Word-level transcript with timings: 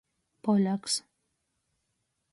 Poļaks. 0.47 0.97